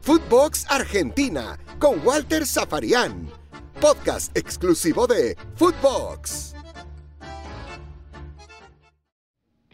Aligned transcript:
Footbox 0.00 0.66
Argentina 0.68 1.58
con 1.78 2.04
Walter 2.04 2.44
Zafarian. 2.44 3.28
Podcast 3.80 4.36
exclusivo 4.36 5.06
de 5.06 5.36
Footbox. 5.54 6.54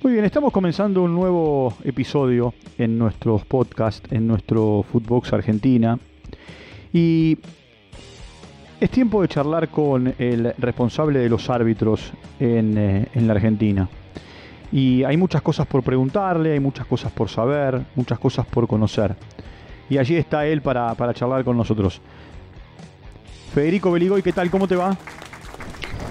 Muy 0.02 0.12
bien, 0.12 0.24
estamos 0.24 0.52
comenzando 0.52 1.02
un 1.02 1.14
nuevo 1.14 1.74
episodio 1.82 2.54
en 2.78 2.98
nuestros 2.98 3.44
podcasts, 3.44 4.11
en 4.12 4.27
nuestro 4.27 4.84
Footbox 4.92 5.32
Argentina. 5.32 5.98
Y 6.92 7.38
es 8.80 8.90
tiempo 8.90 9.22
de 9.22 9.29
charlar 9.29 9.68
con 9.68 10.14
el 10.18 10.54
responsable 10.58 11.18
de 11.18 11.29
los 11.29 11.50
árbitros 11.50 12.12
en, 12.38 12.79
eh, 12.79 13.08
en 13.14 13.26
la 13.26 13.32
Argentina. 13.32 13.88
Y 14.71 15.05
hay 15.05 15.16
muchas 15.16 15.43
cosas 15.43 15.66
por 15.66 15.82
preguntarle, 15.82 16.53
hay 16.53 16.61
muchas 16.61 16.87
cosas 16.87 17.11
por 17.12 17.29
saber, 17.29 17.82
muchas 17.95 18.18
cosas 18.18 18.46
por 18.46 18.68
conocer 18.68 19.17
y 19.90 19.99
allí 19.99 20.17
está 20.17 20.46
él 20.46 20.61
para, 20.61 20.95
charlar 21.14 21.45
con 21.45 21.57
nosotros. 21.57 22.00
Federico 23.54 23.90
Beligoy, 23.90 24.23
¿qué 24.23 24.32
tal? 24.32 24.50
¿Cómo 24.50 24.68
te 24.68 24.76
va? 24.76 24.96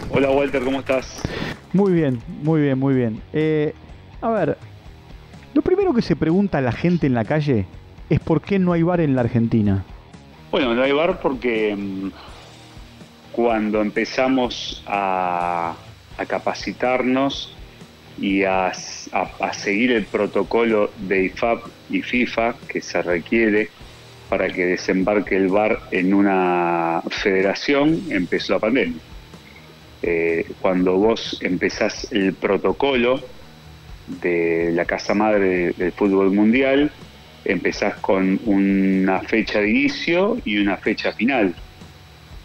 Hola 0.09 0.31
Walter, 0.31 0.63
¿cómo 0.63 0.79
estás? 0.79 1.21
Muy 1.73 1.91
bien, 1.91 2.19
muy 2.43 2.61
bien, 2.61 2.79
muy 2.79 2.95
bien. 2.95 3.21
Eh, 3.33 3.73
a 4.21 4.29
ver, 4.29 4.57
lo 5.53 5.61
primero 5.61 5.93
que 5.93 6.01
se 6.01 6.15
pregunta 6.15 6.57
a 6.57 6.61
la 6.61 6.71
gente 6.71 7.07
en 7.07 7.13
la 7.13 7.25
calle 7.25 7.65
es 8.09 8.19
por 8.19 8.41
qué 8.41 8.57
no 8.57 8.73
hay 8.73 8.83
bar 8.83 9.01
en 9.01 9.15
la 9.15 9.21
Argentina. 9.21 9.83
Bueno, 10.49 10.73
no 10.73 10.81
hay 10.81 10.91
bar 10.91 11.19
porque 11.21 11.75
mm, 11.75 12.09
cuando 13.33 13.81
empezamos 13.81 14.83
a, 14.87 15.75
a 16.17 16.25
capacitarnos 16.25 17.53
y 18.19 18.43
a, 18.43 18.73
seguir 19.53 19.91
el 19.91 20.05
protocolo 20.05 20.91
de 20.97 21.25
IFAP 21.25 21.63
y 21.89 22.01
FIFA 22.01 22.55
que 22.67 22.81
se 22.81 23.01
requiere 23.01 23.69
para 24.29 24.49
que 24.49 24.65
desembarque 24.65 25.35
el 25.35 25.47
VAR 25.47 25.79
en 25.91 26.13
una 26.13 27.01
federación, 27.09 28.01
empezó 28.09 28.53
la 28.53 28.59
pandemia. 28.59 29.01
Eh, 30.01 30.45
cuando 30.61 30.97
vos 30.97 31.37
empezás 31.41 32.11
el 32.11 32.33
protocolo 32.33 33.21
de 34.21 34.71
la 34.73 34.85
Casa 34.85 35.13
Madre 35.13 35.71
del 35.71 35.91
Fútbol 35.91 36.31
Mundial, 36.31 36.91
empezás 37.45 37.95
con 37.95 38.39
una 38.45 39.21
fecha 39.21 39.59
de 39.59 39.69
inicio 39.69 40.37
y 40.43 40.57
una 40.57 40.77
fecha 40.77 41.13
final. 41.13 41.55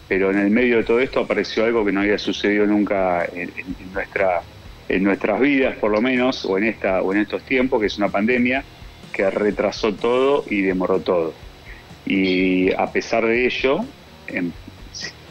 Pero 0.07 0.31
en 0.31 0.39
el 0.39 0.49
medio 0.49 0.77
de 0.77 0.83
todo 0.83 0.99
esto 0.99 1.21
apareció 1.21 1.65
algo 1.65 1.83
que 1.83 1.91
no 1.91 2.01
había 2.01 2.17
sucedido 2.17 2.65
nunca 2.65 3.25
en 3.25 3.51
nuestra 3.93 4.41
en 4.89 5.03
nuestras 5.03 5.39
vidas, 5.39 5.77
por 5.77 5.91
lo 5.91 6.01
menos, 6.01 6.45
o 6.45 6.57
en, 6.57 6.65
esta, 6.65 7.01
o 7.01 7.13
en 7.13 7.21
estos 7.21 7.43
tiempos, 7.43 7.79
que 7.79 7.87
es 7.87 7.97
una 7.97 8.09
pandemia 8.09 8.63
que 9.11 9.29
retrasó 9.29 9.93
todo 9.93 10.43
y 10.49 10.61
demoró 10.61 10.99
todo. 10.99 11.33
Y 12.05 12.73
a 12.73 12.91
pesar 12.91 13.25
de 13.25 13.45
ello, 13.45 13.79
em, 14.27 14.51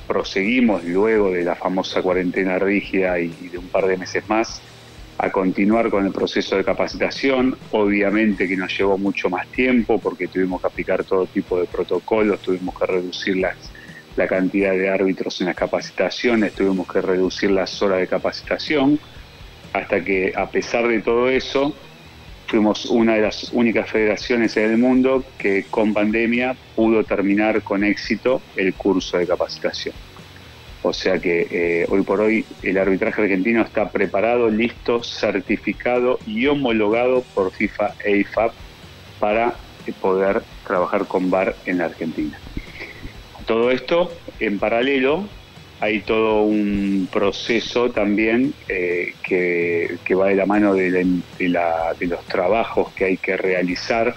proseguimos 0.06 0.84
luego 0.84 1.30
de 1.30 1.44
la 1.44 1.54
famosa 1.54 2.02
cuarentena 2.02 2.58
rígida 2.58 3.18
y, 3.18 3.28
de 3.28 3.58
un 3.58 3.68
par 3.68 3.86
de 3.86 3.96
meses 3.96 4.28
más 4.28 4.62
a 5.18 5.30
continuar 5.30 5.90
con 5.90 6.06
el 6.06 6.12
proceso 6.12 6.56
de 6.56 6.64
capacitación. 6.64 7.56
Obviamente 7.72 8.48
que 8.48 8.56
nos 8.56 8.76
llevó 8.76 8.96
mucho 8.98 9.28
más 9.28 9.46
tiempo 9.48 9.98
porque 9.98 10.28
tuvimos 10.28 10.60
que 10.60 10.66
aplicar 10.68 11.04
todo 11.04 11.26
tipo 11.26 11.60
de 11.60 11.66
protocolos, 11.66 12.40
tuvimos 12.40 12.78
que 12.78 12.86
reducir 12.86 13.36
las, 13.36 13.56
la 14.16 14.26
cantidad 14.26 14.72
de 14.72 14.88
árbitros 14.88 15.40
en 15.40 15.48
las 15.48 15.56
capacitaciones, 15.56 16.52
tuvimos 16.52 16.90
que 16.90 17.00
reducir 17.00 17.50
las 17.50 17.80
horas 17.82 18.00
de 18.00 18.06
capacitación 18.08 18.98
hasta 19.72 20.04
que 20.04 20.32
a 20.36 20.50
pesar 20.50 20.86
de 20.88 21.00
todo 21.00 21.28
eso, 21.28 21.74
fuimos 22.46 22.86
una 22.86 23.14
de 23.14 23.22
las 23.22 23.50
únicas 23.52 23.88
federaciones 23.88 24.56
en 24.56 24.72
el 24.72 24.78
mundo 24.78 25.24
que 25.38 25.64
con 25.70 25.94
pandemia 25.94 26.54
pudo 26.76 27.04
terminar 27.04 27.62
con 27.62 27.82
éxito 27.82 28.42
el 28.56 28.74
curso 28.74 29.16
de 29.16 29.26
capacitación. 29.26 29.94
O 30.82 30.92
sea 30.92 31.18
que 31.18 31.46
eh, 31.50 31.86
hoy 31.88 32.02
por 32.02 32.20
hoy 32.20 32.44
el 32.62 32.76
arbitraje 32.76 33.22
argentino 33.22 33.62
está 33.62 33.90
preparado, 33.90 34.50
listo, 34.50 35.02
certificado 35.02 36.18
y 36.26 36.46
homologado 36.46 37.22
por 37.34 37.52
FIFA 37.52 37.94
e 38.04 38.18
IFAB 38.18 38.52
para 39.20 39.54
poder 40.00 40.42
trabajar 40.66 41.06
con 41.06 41.30
VAR 41.30 41.56
en 41.66 41.78
la 41.78 41.86
Argentina. 41.86 42.38
Todo 43.46 43.70
esto 43.70 44.12
en 44.40 44.58
paralelo 44.58 45.26
hay 45.82 45.98
todo 46.02 46.44
un 46.44 47.08
proceso 47.10 47.90
también 47.90 48.54
eh, 48.68 49.14
que, 49.20 49.98
va 50.14 50.28
de 50.28 50.36
la 50.36 50.46
mano 50.46 50.74
de, 50.74 51.04
los 51.98 52.24
trabajos 52.26 52.92
que 52.92 53.06
hay 53.06 53.16
que 53.16 53.36
realizar 53.36 54.14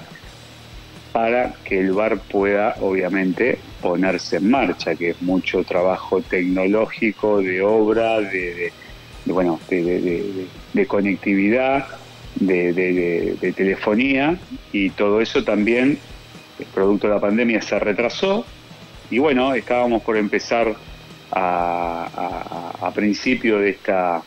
para 1.12 1.56
que 1.64 1.80
el 1.80 1.92
bar 1.94 2.20
pueda 2.20 2.76
obviamente 2.82 3.58
ponerse 3.82 4.38
en 4.38 4.52
marcha, 4.52 4.94
que 4.94 5.10
es 5.10 5.22
mucho 5.24 5.64
trabajo 5.64 6.22
tecnológico, 6.22 7.42
de 7.42 7.64
obra, 7.64 8.22
de, 8.22 8.72
bueno, 9.26 9.60
de, 9.68 10.86
conectividad, 10.88 11.88
de, 12.36 13.54
telefonía 13.58 14.38
y 14.72 14.92
todo 14.92 15.20
eso 15.20 15.44
también, 15.44 15.98
producto 16.76 17.08
de 17.08 17.16
la 17.16 17.20
pandemia, 17.20 17.60
se 17.64 17.80
retrasó. 17.80 18.46
Y 19.10 19.18
bueno, 19.18 19.56
estábamos 19.56 20.04
por 20.04 20.16
empezar 20.16 20.76
a, 21.32 22.92
principio 22.94 23.60
de 23.60 23.72
esta 23.72 24.24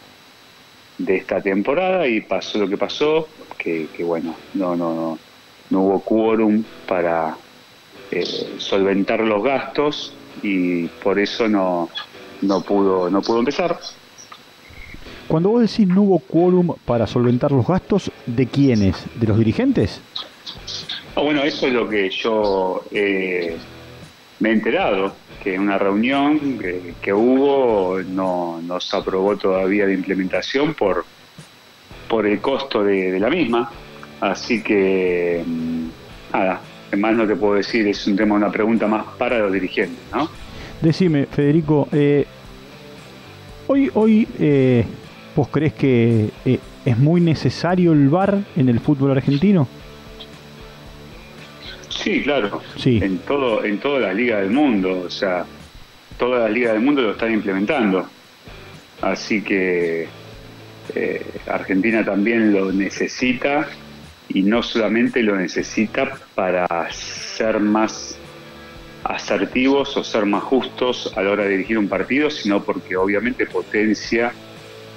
de 0.98 1.16
esta 1.16 1.40
temporada 1.40 2.06
y 2.06 2.20
pasó 2.20 2.58
lo 2.58 2.68
que 2.68 2.76
pasó, 2.76 3.28
que, 3.56 3.88
bueno, 4.00 4.34
no, 4.54 4.74
no, 4.76 5.18
no, 5.70 5.80
hubo 5.80 6.00
quórum 6.00 6.64
para 6.86 7.36
eh, 8.10 8.56
solventar 8.58 9.20
los 9.20 9.42
gastos 9.42 10.12
y 10.42 10.86
por 10.86 11.18
eso 11.18 11.48
no, 11.48 11.88
no 12.42 12.60
pudo, 12.62 13.08
no 13.10 13.22
pudo 13.22 13.38
empezar. 13.38 13.78
Cuando 15.28 15.50
vos 15.50 15.60
decís 15.60 15.86
no 15.86 16.02
hubo 16.02 16.18
quórum 16.20 16.74
para 16.84 17.06
solventar 17.06 17.52
los 17.52 17.66
gastos, 17.66 18.10
¿de 18.26 18.46
quiénes? 18.46 18.96
¿De 19.20 19.26
los 19.26 19.38
dirigentes? 19.38 20.00
Ah, 21.14 21.20
bueno, 21.20 21.42
eso 21.42 21.66
es 21.66 21.72
lo 21.72 21.88
que 21.88 22.08
yo 22.10 22.82
eh, 22.92 23.56
me 24.40 24.50
he 24.50 24.52
enterado 24.52 25.14
que 25.42 25.58
una 25.58 25.78
reunión 25.78 26.58
que, 26.58 27.12
hubo 27.12 27.98
no, 28.02 28.60
se 28.80 28.96
aprobó 28.96 29.36
todavía 29.36 29.86
de 29.86 29.94
implementación 29.94 30.74
por, 30.74 31.04
por 32.08 32.26
el 32.26 32.40
costo 32.40 32.82
de, 32.82 33.18
la 33.18 33.30
misma. 33.30 33.70
Así 34.20 34.62
que, 34.62 35.42
mm, 35.46 35.86
nada, 36.32 36.60
más 36.96 37.14
no 37.14 37.26
te 37.26 37.36
puedo 37.36 37.54
decir, 37.54 37.86
es 37.86 38.06
un 38.06 38.16
tema, 38.16 38.34
una 38.34 38.50
pregunta 38.50 38.86
más 38.86 39.04
para 39.16 39.38
los 39.38 39.52
dirigentes, 39.52 39.98
¿no? 40.12 40.28
Decime, 40.80 41.26
Federico, 41.26 41.88
eh, 41.92 42.26
hoy, 43.66 43.90
hoy 43.94 44.28
eh, 44.38 44.84
¿vos 45.34 45.48
crees 45.48 45.72
que 45.74 46.30
eh, 46.44 46.58
es 46.84 46.98
muy 46.98 47.20
necesario 47.20 47.92
el 47.92 48.08
VAR 48.08 48.38
en 48.56 48.68
el 48.68 48.80
fútbol 48.80 49.12
argentino? 49.12 49.68
Sí, 52.08 52.22
claro. 52.22 52.62
Sí. 52.76 53.00
En 53.02 53.18
todo, 53.18 53.62
en 53.62 53.78
todas 53.80 54.00
las 54.00 54.14
ligas 54.14 54.40
del 54.40 54.50
mundo, 54.50 55.02
o 55.06 55.10
sea, 55.10 55.44
todas 56.16 56.40
las 56.44 56.50
ligas 56.50 56.72
del 56.72 56.80
mundo 56.80 57.02
lo 57.02 57.10
están 57.10 57.34
implementando. 57.34 58.08
Así 59.02 59.42
que 59.42 60.08
eh, 60.94 61.26
Argentina 61.46 62.02
también 62.02 62.54
lo 62.54 62.72
necesita 62.72 63.68
y 64.30 64.42
no 64.42 64.62
solamente 64.62 65.22
lo 65.22 65.36
necesita 65.36 66.18
para 66.34 66.66
ser 66.90 67.60
más 67.60 68.16
asertivos 69.04 69.94
o 69.98 70.02
ser 70.02 70.24
más 70.24 70.44
justos 70.44 71.12
a 71.14 71.22
la 71.22 71.30
hora 71.30 71.44
de 71.44 71.50
dirigir 71.50 71.76
un 71.76 71.88
partido, 71.88 72.30
sino 72.30 72.64
porque 72.64 72.96
obviamente 72.96 73.44
potencia 73.44 74.32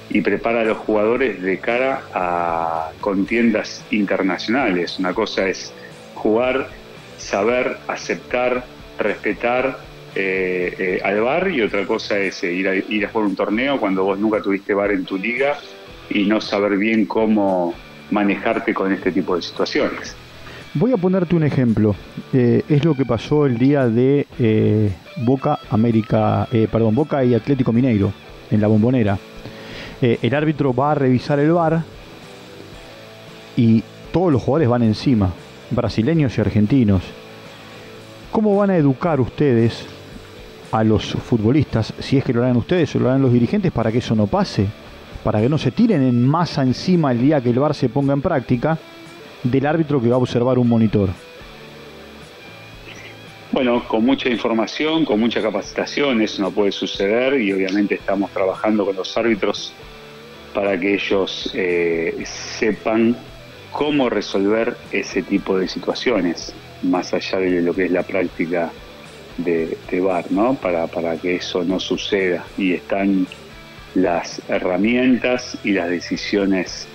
y 0.08 0.22
prepara 0.22 0.62
a 0.62 0.64
los 0.64 0.78
jugadores 0.78 1.42
de 1.42 1.58
cara 1.58 2.04
a 2.14 2.90
contiendas 3.00 3.84
internacionales. 3.90 4.98
Una 4.98 5.12
cosa 5.12 5.46
es 5.46 5.74
jugar 6.14 6.81
saber, 7.22 7.78
aceptar, 7.88 8.64
respetar 8.98 9.78
eh, 10.14 10.74
eh, 10.78 11.00
al 11.02 11.20
bar 11.20 11.50
y 11.50 11.62
otra 11.62 11.86
cosa 11.86 12.18
es 12.18 12.42
eh, 12.44 12.52
ir, 12.52 12.68
a, 12.68 12.74
ir 12.74 13.06
a 13.06 13.08
jugar 13.08 13.28
un 13.28 13.36
torneo 13.36 13.80
cuando 13.80 14.04
vos 14.04 14.18
nunca 14.18 14.42
tuviste 14.42 14.74
bar 14.74 14.90
en 14.90 15.04
tu 15.04 15.16
liga 15.16 15.56
y 16.10 16.24
no 16.24 16.40
saber 16.40 16.76
bien 16.76 17.06
cómo 17.06 17.74
manejarte 18.10 18.74
con 18.74 18.92
este 18.92 19.12
tipo 19.12 19.36
de 19.36 19.42
situaciones. 19.42 20.14
Voy 20.74 20.92
a 20.92 20.96
ponerte 20.96 21.34
un 21.36 21.44
ejemplo. 21.44 21.94
es 22.32 22.84
lo 22.84 22.94
que 22.94 23.04
pasó 23.04 23.46
el 23.46 23.58
día 23.58 23.88
de 23.88 24.26
Boca 25.18 25.58
América, 25.70 26.48
perdón, 26.50 26.94
Boca 26.94 27.22
y 27.24 27.34
Atlético 27.34 27.72
Mineiro 27.72 28.12
en 28.50 28.60
la 28.60 28.68
Bombonera. 28.68 29.18
el 30.00 30.34
árbitro 30.34 30.74
va 30.74 30.92
a 30.92 30.94
revisar 30.94 31.38
el 31.40 31.52
bar 31.52 31.82
y 33.56 33.82
todos 34.12 34.32
los 34.32 34.42
jugadores 34.42 34.68
van 34.68 34.82
encima 34.82 35.30
brasileños 35.74 36.36
y 36.36 36.40
argentinos. 36.40 37.02
¿Cómo 38.30 38.56
van 38.56 38.70
a 38.70 38.76
educar 38.76 39.20
ustedes 39.20 39.86
a 40.70 40.84
los 40.84 41.12
futbolistas, 41.12 41.92
si 41.98 42.16
es 42.16 42.24
que 42.24 42.32
lo 42.32 42.42
harán 42.42 42.56
ustedes 42.56 42.94
o 42.96 42.98
lo 42.98 43.10
harán 43.10 43.22
los 43.22 43.32
dirigentes, 43.32 43.72
para 43.72 43.92
que 43.92 43.98
eso 43.98 44.14
no 44.14 44.26
pase? 44.26 44.66
Para 45.22 45.40
que 45.40 45.48
no 45.48 45.58
se 45.58 45.70
tiren 45.70 46.02
en 46.02 46.26
masa 46.26 46.62
encima 46.62 47.12
el 47.12 47.20
día 47.20 47.40
que 47.40 47.50
el 47.50 47.58
bar 47.58 47.74
se 47.74 47.88
ponga 47.88 48.12
en 48.12 48.22
práctica 48.22 48.78
del 49.42 49.66
árbitro 49.66 50.00
que 50.00 50.08
va 50.08 50.14
a 50.14 50.18
observar 50.18 50.58
un 50.58 50.68
monitor? 50.68 51.10
Bueno, 53.52 53.86
con 53.86 54.04
mucha 54.04 54.30
información, 54.30 55.04
con 55.04 55.20
mucha 55.20 55.42
capacitación, 55.42 56.22
eso 56.22 56.40
no 56.40 56.50
puede 56.50 56.72
suceder 56.72 57.38
y 57.38 57.52
obviamente 57.52 57.96
estamos 57.96 58.30
trabajando 58.30 58.86
con 58.86 58.96
los 58.96 59.14
árbitros 59.16 59.74
para 60.54 60.78
que 60.80 60.94
ellos 60.94 61.50
eh, 61.54 62.24
sepan 62.24 63.14
cómo 63.72 64.10
resolver 64.10 64.76
ese 64.92 65.22
tipo 65.22 65.58
de 65.58 65.66
situaciones, 65.66 66.54
más 66.82 67.12
allá 67.14 67.38
de 67.38 67.62
lo 67.62 67.74
que 67.74 67.86
es 67.86 67.90
la 67.90 68.02
práctica 68.02 68.70
de, 69.38 69.76
de 69.90 70.00
VAR, 70.00 70.30
¿no? 70.30 70.54
Para, 70.54 70.86
para 70.86 71.16
que 71.16 71.36
eso 71.36 71.64
no 71.64 71.80
suceda. 71.80 72.44
Y 72.56 72.74
están 72.74 73.26
las 73.94 74.40
herramientas 74.48 75.58
y 75.64 75.72
las 75.72 75.88
decisiones 75.88 76.86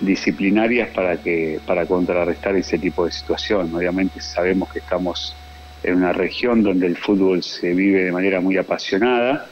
disciplinarias 0.00 0.88
para 0.90 1.16
que 1.18 1.60
para 1.66 1.84
contrarrestar 1.86 2.56
ese 2.56 2.78
tipo 2.78 3.04
de 3.04 3.12
situación. 3.12 3.74
Obviamente 3.74 4.20
sabemos 4.20 4.72
que 4.72 4.78
estamos 4.78 5.36
en 5.82 5.96
una 5.96 6.12
región 6.12 6.62
donde 6.62 6.86
el 6.86 6.96
fútbol 6.96 7.42
se 7.42 7.74
vive 7.74 8.04
de 8.04 8.12
manera 8.12 8.40
muy 8.40 8.56
apasionada 8.56 9.46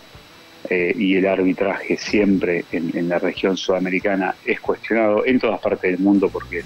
eh, 0.70 0.92
y 0.94 1.16
el 1.16 1.26
arbitraje 1.26 1.96
siempre 1.96 2.66
en, 2.72 3.08
la 3.08 3.18
región 3.18 3.56
sudamericana 3.56 4.34
es 4.44 4.60
cuestionado 4.60 5.24
en 5.24 5.38
todas 5.38 5.60
partes 5.60 5.92
del 5.92 5.98
mundo 5.98 6.28
porque 6.28 6.62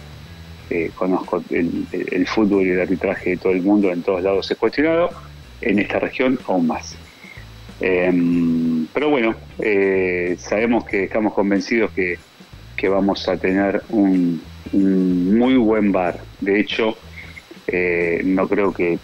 eh, 0.71 0.91
conozco 0.97 1.41
el, 1.51 2.27
fútbol 2.27 2.67
y 2.67 2.71
el 2.71 2.81
arbitraje 2.81 3.31
de 3.31 3.37
todo 3.37 3.53
el 3.53 3.63
mundo 3.63 3.93
en 3.93 4.03
todos 4.03 4.21
lados 4.21 4.51
es 4.51 4.59
cuestionado, 4.59 5.11
en 5.61 5.79
esta 5.79 6.01
región 6.01 6.37
aún 6.49 6.67
más. 6.67 6.97
Em, 7.81 8.87
pero 8.93 9.09
bueno, 9.09 9.37
eh, 9.61 10.35
sabemos 10.37 10.85
que 10.85 11.05
estamos 11.05 11.33
convencidos 11.33 11.93
que, 11.93 12.19
vamos 12.89 13.29
a 13.29 13.37
tener 13.37 13.81
un, 13.91 14.43
muy 14.73 15.55
buen 15.55 15.93
bar. 15.93 16.19
De 16.41 16.59
hecho, 16.59 16.97
no 18.25 18.49
creo 18.49 18.73
que 18.73 18.99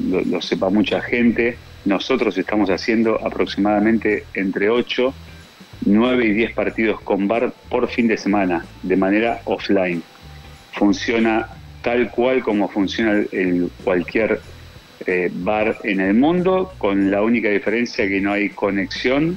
lo, 0.00 0.40
sepa 0.40 0.70
mucha 0.70 1.02
gente, 1.02 1.58
nosotros 1.84 2.36
estamos 2.38 2.70
haciendo 2.70 3.24
aproximadamente 3.24 4.24
entre 4.34 4.70
8, 4.70 5.14
9 5.84 6.26
y 6.26 6.32
10 6.32 6.52
partidos 6.52 7.00
con 7.00 7.26
bar 7.26 7.52
por 7.68 7.88
fin 7.88 8.08
de 8.08 8.16
semana, 8.16 8.64
de 8.82 8.96
manera 8.96 9.40
offline. 9.44 10.02
Funciona 10.72 11.48
tal 11.82 12.10
cual 12.10 12.42
como 12.42 12.68
funciona 12.68 13.24
el, 13.32 13.70
cualquier 13.82 14.40
eh, 15.06 15.30
bar 15.32 15.78
en 15.84 16.00
el 16.00 16.14
mundo, 16.14 16.72
con 16.78 17.10
la 17.10 17.22
única 17.22 17.48
diferencia 17.48 18.06
que 18.08 18.20
no 18.20 18.32
hay 18.32 18.50
conexión 18.50 19.36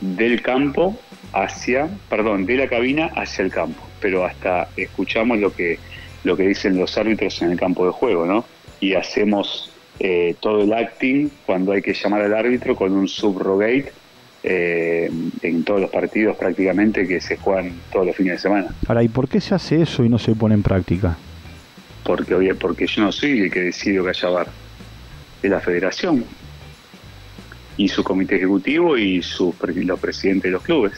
del 0.00 0.42
campo 0.42 0.98
hacia, 1.32 1.88
perdón, 2.08 2.46
de 2.46 2.56
la 2.56 2.68
cabina 2.68 3.10
hacia 3.14 3.44
el 3.44 3.50
campo, 3.50 3.82
pero 4.00 4.24
hasta 4.24 4.68
escuchamos 4.76 5.38
lo 5.38 5.52
que 5.52 5.78
lo 6.24 6.36
que 6.36 6.42
dicen 6.42 6.76
los 6.76 6.98
árbitros 6.98 7.40
en 7.42 7.52
el 7.52 7.58
campo 7.58 7.86
de 7.86 7.92
juego, 7.92 8.26
¿no? 8.26 8.44
Y 8.80 8.94
hacemos 8.94 9.70
eh, 9.98 10.34
todo 10.40 10.62
el 10.62 10.72
acting 10.72 11.30
cuando 11.46 11.72
hay 11.72 11.82
que 11.82 11.94
llamar 11.94 12.22
al 12.22 12.34
árbitro 12.34 12.76
con 12.76 12.92
un 12.92 13.08
subrogate 13.08 13.92
eh, 14.42 15.10
en 15.42 15.64
todos 15.64 15.80
los 15.80 15.90
partidos 15.90 16.36
prácticamente 16.36 17.06
que 17.06 17.20
se 17.20 17.36
juegan 17.36 17.72
todos 17.92 18.06
los 18.06 18.16
fines 18.16 18.34
de 18.34 18.38
semana. 18.38 18.68
Ahora, 18.86 19.02
¿y 19.02 19.08
por 19.08 19.28
qué 19.28 19.40
se 19.40 19.54
hace 19.54 19.82
eso 19.82 20.04
y 20.04 20.08
no 20.08 20.18
se 20.18 20.34
pone 20.34 20.54
en 20.54 20.62
práctica? 20.62 21.16
Porque, 22.04 22.34
oye, 22.34 22.54
porque 22.54 22.86
yo 22.86 23.02
no 23.02 23.12
soy 23.12 23.40
el 23.40 23.50
que 23.50 23.62
decidió 23.62 24.04
que 24.04 24.10
haya 24.10 24.28
bar, 24.28 24.48
es 25.42 25.50
la 25.50 25.60
federación 25.60 26.24
y 27.76 27.88
su 27.88 28.04
comité 28.04 28.36
ejecutivo 28.36 28.96
y 28.96 29.22
sus 29.22 29.54
los 29.60 30.00
presidentes 30.00 30.44
de 30.44 30.50
los 30.50 30.62
clubes. 30.62 30.92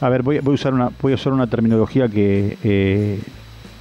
A 0.00 0.08
ver, 0.08 0.22
voy, 0.22 0.40
voy, 0.40 0.52
a 0.52 0.54
usar 0.54 0.74
una 0.74 0.90
voy 1.00 1.12
a 1.12 1.14
usar 1.14 1.32
una 1.32 1.46
terminología 1.46 2.08
que 2.08 2.58
eh, 2.64 3.20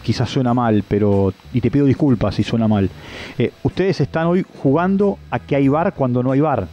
quizás 0.07 0.29
suena 0.29 0.53
mal, 0.53 0.85
pero 0.87 1.33
y 1.51 1.59
te 1.59 1.69
pido 1.69 1.85
disculpas 1.85 2.35
si 2.35 2.41
suena 2.41 2.65
mal. 2.65 2.89
Eh, 3.37 3.51
ustedes 3.63 3.99
están 3.99 4.27
hoy 4.27 4.45
jugando 4.63 5.19
a 5.29 5.37
que 5.39 5.57
hay 5.57 5.67
bar 5.67 5.93
cuando 5.93 6.23
no 6.23 6.31
hay 6.31 6.39
bar. 6.39 6.65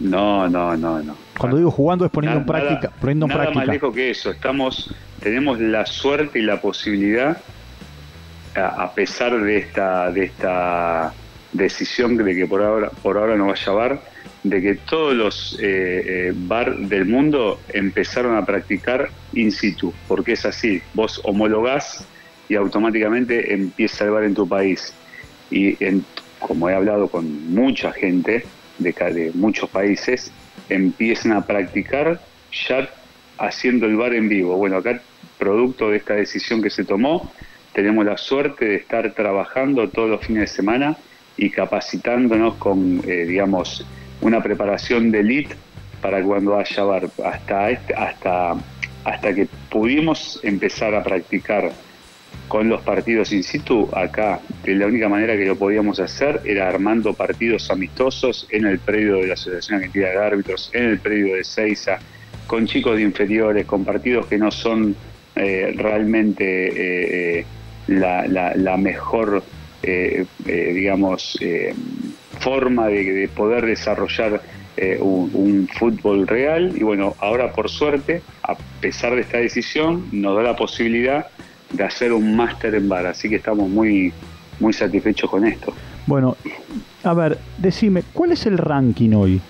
No, 0.00 0.48
no, 0.48 0.74
no, 0.74 1.02
no. 1.02 1.14
Cuando 1.36 1.58
digo 1.58 1.70
jugando 1.70 2.06
es 2.06 2.10
poniendo 2.10 2.40
en 2.40 2.46
práctica, 2.46 2.90
poniendo 2.98 3.26
nada 3.26 3.40
práctica. 3.40 3.66
más 3.66 3.74
lejos 3.74 3.94
que 3.94 4.08
eso. 4.08 4.30
Estamos, 4.30 4.94
tenemos 5.20 5.60
la 5.60 5.84
suerte 5.84 6.38
y 6.38 6.42
la 6.42 6.62
posibilidad, 6.62 7.36
a, 8.54 8.90
pesar 8.94 9.38
de 9.38 9.58
esta, 9.58 10.10
de 10.10 10.24
esta 10.24 11.12
decisión 11.52 12.16
de 12.16 12.34
que 12.34 12.46
por 12.46 12.62
ahora, 12.62 12.88
por 13.02 13.18
ahora 13.18 13.36
no 13.36 13.48
vaya 13.48 13.70
a 13.70 13.74
bar, 13.74 14.00
de 14.44 14.62
que 14.62 14.76
todos 14.76 15.14
los 15.14 15.58
eh, 15.60 16.30
eh, 16.30 16.32
bar 16.34 16.74
del 16.74 17.04
mundo 17.04 17.60
empezaron 17.68 18.34
a 18.34 18.46
practicar 18.46 19.10
in 19.34 19.52
situ, 19.52 19.92
porque 20.08 20.32
es 20.32 20.46
así. 20.46 20.80
Vos 20.94 21.20
homologás 21.22 22.06
y 22.48 22.54
automáticamente 22.54 23.52
empieza 23.52 24.04
el 24.04 24.10
bar 24.10 24.24
en 24.24 24.34
tu 24.34 24.48
país. 24.48 24.92
Y 25.50 25.76
como 26.38 26.68
he 26.68 26.74
hablado 26.74 27.08
con 27.08 27.52
mucha 27.54 27.92
gente 27.92 28.44
de, 28.78 28.92
de 28.92 29.32
muchos 29.34 29.68
países, 29.70 30.32
empiezan 30.68 31.32
a 31.32 31.46
practicar 31.46 32.20
ya 32.68 32.88
haciendo 33.38 33.86
el 33.86 33.96
bar 33.96 34.14
en 34.14 34.28
vivo. 34.28 34.56
Bueno, 34.56 34.76
acá, 34.76 35.00
producto 35.38 35.90
de 35.90 35.98
esta 35.98 36.14
decisión 36.14 36.62
que 36.62 36.70
se 36.70 36.84
tomó, 36.84 37.30
tenemos 37.72 38.04
la 38.04 38.16
suerte 38.16 38.64
de 38.64 38.76
estar 38.76 39.12
trabajando 39.12 39.88
todos 39.88 40.08
los 40.08 40.24
fines 40.24 40.42
de 40.42 40.46
semana 40.46 40.96
y 41.36 41.50
capacitándonos 41.50 42.54
con, 42.54 43.02
eh, 43.06 43.26
digamos, 43.26 43.86
una 44.22 44.42
preparación 44.42 45.10
de 45.10 45.20
elite 45.20 45.54
para 46.00 46.22
cuando 46.22 46.58
haya 46.58 46.84
bar. 46.84 47.10
Hasta, 47.24 47.70
este, 47.70 47.94
hasta, 47.94 48.56
hasta 49.04 49.34
que 49.34 49.46
pudimos 49.70 50.40
empezar 50.42 50.94
a 50.94 51.02
practicar 51.02 51.72
con 52.48 52.68
los 52.68 52.80
partidos 52.82 53.32
in 53.32 53.42
situ, 53.42 53.88
acá 53.92 54.40
la 54.64 54.86
única 54.86 55.08
manera 55.08 55.36
que 55.36 55.44
lo 55.44 55.56
podíamos 55.56 55.98
hacer 55.98 56.40
era 56.44 56.68
armando 56.68 57.12
partidos 57.12 57.70
amistosos 57.70 58.46
en 58.50 58.66
el 58.66 58.78
predio 58.78 59.16
de 59.16 59.28
la 59.28 59.34
Asociación 59.34 59.78
Argentina 59.78 60.08
de 60.08 60.18
Árbitros, 60.18 60.70
en 60.72 60.84
el 60.84 60.98
predio 61.00 61.34
de 61.34 61.44
Seiza, 61.44 61.98
con 62.46 62.66
chicos 62.66 62.96
de 62.96 63.02
inferiores, 63.02 63.66
con 63.66 63.84
partidos 63.84 64.26
que 64.26 64.38
no 64.38 64.50
son 64.50 64.94
eh, 65.34 65.74
realmente 65.76 66.44
eh, 66.44 67.40
eh, 67.40 67.44
la, 67.88 68.76
mejor, 68.76 69.42
digamos, 69.82 71.38
forma 72.40 72.88
de, 72.88 73.28
poder 73.34 73.66
desarrollar 73.66 74.40
un, 75.00 75.30
un, 75.34 75.68
fútbol 75.68 76.26
real. 76.26 76.72
Y 76.76 76.82
bueno, 76.82 77.14
ahora 77.18 77.52
por 77.52 77.68
suerte, 77.68 78.22
a 78.42 78.54
pesar 78.80 79.14
de 79.14 79.22
esta 79.22 79.38
decisión, 79.38 80.08
nos 80.12 80.36
da 80.36 80.42
la 80.42 80.56
posibilidad 80.56 81.26
de 81.72 81.84
hacer 81.84 82.12
un 82.12 82.36
máster 82.36 82.74
en 82.74 82.88
bar, 82.88 83.06
así 83.06 83.28
que 83.28 83.36
estamos 83.36 83.68
muy, 83.68 84.12
muy 84.60 84.72
satisfechos 84.72 85.30
con 85.30 85.46
esto. 85.46 85.72
Bueno, 86.06 86.36
a 87.02 87.14
ver, 87.14 87.38
decime, 87.58 88.02
¿cuál 88.12 88.32
es 88.32 88.46
el 88.46 88.58
ranking 88.58 89.10
hoy 89.10 89.40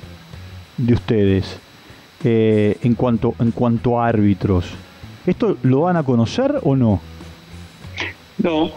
de 0.77 0.95
ustedes 0.95 1.59
eh, 2.25 2.77
en, 2.83 2.95
cuanto, 2.95 3.35
en 3.39 3.51
cuanto 3.51 4.01
a 4.01 4.09
árbitros? 4.09 4.67
¿Esto 5.27 5.59
lo 5.63 5.83
van 5.83 5.97
a 5.97 6.03
conocer 6.03 6.61
o 6.63 6.77
no? 6.77 7.01
No, 8.39 8.71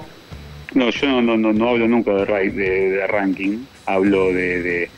no, 0.74 0.90
yo 0.90 1.22
no, 1.22 1.38
no, 1.38 1.54
no 1.54 1.70
hablo 1.70 1.88
nunca 1.88 2.14
de, 2.14 2.52
de, 2.52 3.08
ranking, 3.08 3.60
hablo 3.86 4.34
de, 4.34 4.90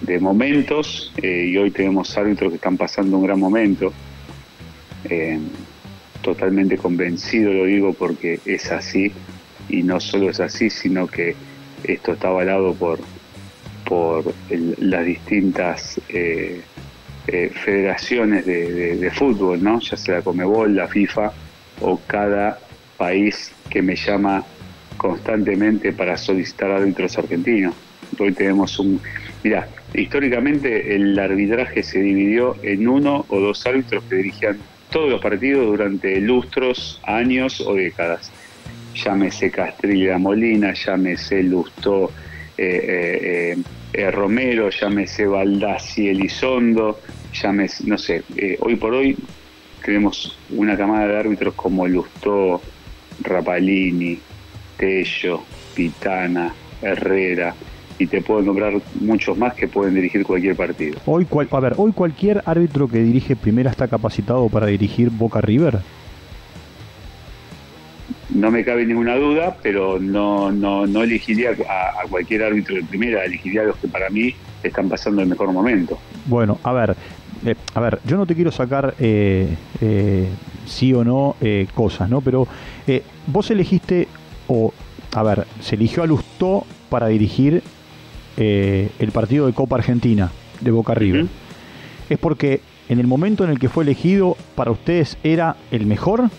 de, 0.00 0.20
momentos 0.20 1.12
eh, 1.22 1.50
y 1.50 1.56
hoy 1.56 1.70
tenemos 1.70 2.16
árbitros 2.16 2.50
que 2.50 2.56
están 2.56 2.76
pasando 2.76 3.16
un 3.16 3.24
gran 3.24 3.38
momento. 3.38 3.92
Eh, 5.04 5.38
totalmente 6.22 6.76
convencido, 6.76 7.52
lo 7.52 7.64
digo 7.64 7.92
porque 7.92 8.40
es 8.44 8.70
así, 8.70 9.12
y 9.68 9.82
no 9.82 10.00
solo 10.00 10.30
es 10.30 10.40
así, 10.40 10.70
sino 10.70 11.06
que 11.06 11.34
esto 11.84 12.12
está 12.12 12.28
avalado 12.28 12.74
por, 12.74 13.00
por 13.84 14.34
las 14.50 15.04
distintas 15.04 16.00
eh, 16.08 16.60
eh, 17.26 17.50
federaciones 17.54 18.46
de, 18.46 19.10
fútbol, 19.14 19.62
¿no? 19.62 19.80
ya 19.80 19.96
sea 19.96 20.16
la 20.16 20.22
Comebol, 20.22 20.74
la 20.74 20.88
FIFA 20.88 21.32
o 21.80 22.00
cada 22.06 22.58
país 22.96 23.52
que 23.70 23.82
me 23.82 23.96
llama 23.96 24.44
constantemente 24.96 25.92
para 25.92 26.16
solicitar 26.16 26.70
árbitros 26.70 27.18
argentinos. 27.18 27.74
Hoy 28.18 28.32
tenemos 28.32 28.78
un... 28.78 29.00
Mira, 29.44 29.68
históricamente 29.94 30.96
el 30.96 31.18
arbitraje 31.18 31.82
se 31.82 32.00
dividió 32.00 32.56
en 32.62 32.88
uno 32.88 33.24
o 33.28 33.40
dos 33.40 33.64
árbitros 33.66 34.02
que 34.04 34.16
dirigían 34.16 34.58
todos 34.90 35.10
los 35.10 35.20
partidos 35.20 35.66
durante 35.66 36.20
lustros, 36.20 37.00
años 37.04 37.60
o 37.60 37.74
décadas. 37.74 38.30
Llámese 38.94 39.50
Castrilla 39.50 40.18
Molina, 40.18 40.72
llámese 40.72 41.42
Lustó 41.42 42.10
eh, 42.56 43.54
eh, 43.54 43.62
eh, 43.92 44.10
Romero, 44.10 44.70
llámese 44.70 45.26
Baldassi 45.26 46.08
Elizondo, 46.08 46.98
llámese, 47.32 47.84
no 47.86 47.96
sé, 47.96 48.24
hoy 48.60 48.76
por 48.76 48.94
hoy 48.94 49.16
tenemos 49.84 50.36
una 50.50 50.76
camada 50.76 51.06
de 51.06 51.16
árbitros 51.18 51.54
como 51.54 51.86
Lustó, 51.86 52.60
Rapalini, 53.22 54.18
Tello, 54.76 55.44
Pitana, 55.74 56.52
Herrera, 56.82 57.54
y 57.98 58.06
te 58.06 58.22
puedo 58.22 58.42
nombrar 58.42 58.74
muchos 59.00 59.36
más 59.36 59.54
que 59.54 59.68
pueden 59.68 59.94
dirigir 59.94 60.24
cualquier 60.24 60.56
partido. 60.56 60.98
Hoy, 61.06 61.24
cual, 61.24 61.48
a 61.50 61.60
ver, 61.60 61.74
hoy 61.76 61.92
cualquier 61.92 62.42
árbitro 62.46 62.88
que 62.88 62.98
dirige 62.98 63.36
primera 63.36 63.70
está 63.70 63.88
capacitado 63.88 64.48
para 64.48 64.66
dirigir 64.66 65.10
Boca 65.10 65.40
River. 65.40 65.80
no 68.30 68.50
me 68.50 68.64
cabe 68.64 68.86
ninguna 68.86 69.16
duda, 69.16 69.56
pero 69.62 69.98
no, 69.98 70.52
no, 70.52 70.86
no 70.86 71.02
elegiría 71.02 71.50
a, 71.50 72.06
cualquier 72.08 72.44
árbitro 72.44 72.76
de 72.76 72.84
primera, 72.84 73.24
elegiría 73.24 73.62
a 73.62 73.64
los 73.64 73.76
que 73.76 73.88
para 73.88 74.10
mí 74.10 74.34
están 74.62 74.88
pasando 74.88 75.22
el 75.22 75.28
mejor 75.28 75.52
momento. 75.52 75.98
Bueno, 76.26 76.58
a 76.62 76.72
ver, 76.72 76.96
eh, 77.44 77.54
a 77.74 77.80
ver, 77.80 78.00
yo 78.04 78.16
no 78.16 78.26
te 78.26 78.34
quiero 78.34 78.52
sacar 78.52 78.94
eh, 78.98 79.48
eh, 79.80 80.28
sí 80.66 80.92
o 80.92 81.04
no 81.04 81.36
cosas, 81.74 82.08
¿no? 82.08 82.20
Pero 82.20 82.46
vos 83.26 83.50
elegiste, 83.50 84.08
o, 84.46 84.72
a 85.14 85.22
ver, 85.22 85.46
se 85.60 85.74
eligió 85.76 86.02
a 86.02 86.06
Lustó 86.06 86.64
para 86.88 87.08
dirigir 87.08 87.62
el 88.38 89.10
partido 89.12 89.46
de 89.46 89.52
Copa 89.52 89.76
Argentina 89.76 90.30
de 90.60 90.70
Boca 90.70 90.94
River. 90.94 91.26
¿Es 92.08 92.18
porque 92.18 92.60
en 92.88 93.00
el 93.00 93.06
momento 93.06 93.44
en 93.44 93.50
el 93.50 93.58
que 93.58 93.68
fue 93.68 93.84
elegido 93.84 94.36
para 94.54 94.70
ustedes 94.70 95.18
era 95.22 95.56
el 95.70 95.86
mejor? 95.86 96.30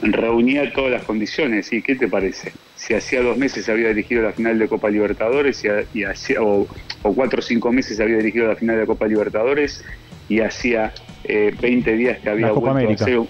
reunía 0.00 0.72
todas 0.72 0.90
las 0.90 1.04
condiciones. 1.04 1.72
¿Y 1.72 1.82
qué 1.82 1.94
te 1.94 2.08
parece? 2.08 2.52
Si 2.76 2.94
hacía 2.94 3.22
dos 3.22 3.36
meses 3.36 3.68
había 3.68 3.88
dirigido 3.88 4.22
la 4.22 4.32
final 4.32 4.58
de 4.58 4.68
Copa 4.68 4.90
Libertadores 4.90 5.64
y, 5.94 6.04
hacía, 6.04 6.42
o, 6.42 6.66
cuatro 7.02 7.40
o 7.40 7.42
cinco 7.42 7.72
meses 7.72 8.00
había 8.00 8.16
dirigido 8.16 8.48
la 8.48 8.56
final 8.56 8.78
de 8.78 8.86
Copa 8.86 9.06
Libertadores 9.06 9.84
y 10.28 10.40
hacía 10.40 10.92
eh, 11.24 11.54
20 11.60 11.96
días 11.96 12.18
que 12.18 12.30
había 12.30 12.52
vuelto 12.52 12.88
a 12.88 12.92
hacer, 12.92 13.20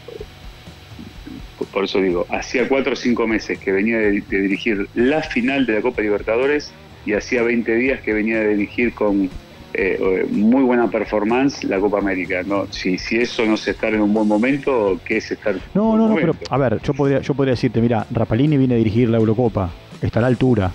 por 1.73 1.85
eso 1.85 2.01
digo, 2.01 2.27
hacía 2.29 2.69
cuatro 2.69 2.93
o 2.93 2.97
cinco 2.97 3.27
meses 3.27 3.59
que 3.59 3.73
venía 3.73 3.99
de, 3.99 4.23
dirigir 4.29 4.87
la 4.95 5.23
final 5.23 5.67
de 5.67 5.75
la 5.75 5.83
Copa 5.83 6.03
Libertadores 6.03 6.73
y 7.07 7.15
hacía 7.15 7.43
20 7.43 7.75
días 7.75 8.01
que 8.01 8.13
venía 8.13 8.41
de 8.41 8.49
dirigir 8.49 8.95
con 8.95 9.31
eh, 9.75 10.27
muy 10.31 10.63
buena 10.63 10.89
performance 10.89 11.65
la 11.65 11.81
Copa 11.81 11.99
América. 11.99 12.43
¿no? 12.45 12.67
Si, 12.71 12.99
si 12.99 13.17
eso 13.17 13.45
no 13.47 13.55
es 13.55 13.67
estar 13.67 13.95
en 13.95 14.03
un 14.03 14.13
buen 14.13 14.29
momento, 14.29 15.01
¿qué 15.05 15.17
es 15.17 15.31
estar 15.31 15.57
No, 15.75 15.97
no, 15.97 16.09
no, 16.09 16.15
pero 16.15 16.37
a 16.51 16.59
ver, 16.59 16.81
yo 16.83 16.93
podría, 16.93 17.21
yo 17.21 17.35
podría 17.35 17.53
decirte, 17.53 17.81
mira, 17.81 18.07
Rapalini 18.11 18.59
viene 18.59 18.75
a 18.75 18.79
dirigir 18.79 19.09
la 19.09 19.19
Eurocopa, 19.19 19.71
está 20.03 20.19
a 20.19 20.23
la 20.23 20.29
altura. 20.29 20.71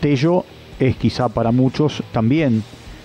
Tello 0.00 0.44
es 0.78 0.96
quizá 0.96 1.28
para 1.28 1.52
muchos 1.52 2.02
también 2.12 2.62